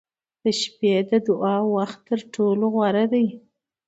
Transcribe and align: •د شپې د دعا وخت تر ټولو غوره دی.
•د 0.43 0.45
شپې 0.59 0.93
د 1.09 1.11
دعا 1.27 1.55
وخت 1.75 1.99
تر 2.09 2.19
ټولو 2.33 2.63
غوره 2.73 3.05
دی. 3.13 3.25